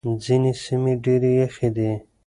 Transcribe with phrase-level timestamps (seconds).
[0.25, 1.91] ځينې سيمې ډېرې يخې دي.